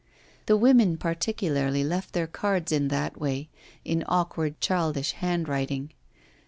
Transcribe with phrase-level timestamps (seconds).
[0.47, 3.49] The women particularly left their cards in that way,
[3.85, 5.91] in awkward, childish handwriting.